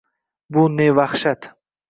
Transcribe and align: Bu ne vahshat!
Bu 0.57 0.63
ne 0.77 0.87
vahshat! 1.01 1.51